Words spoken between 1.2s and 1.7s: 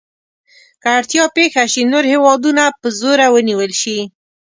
پېښه